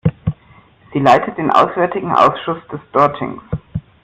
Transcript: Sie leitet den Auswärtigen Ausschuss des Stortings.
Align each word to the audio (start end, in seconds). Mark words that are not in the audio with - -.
Sie 0.91 0.97
leitet 0.99 1.37
den 1.37 1.51
Auswärtigen 1.51 2.11
Ausschuss 2.11 2.57
des 2.71 2.79
Stortings. 2.89 3.39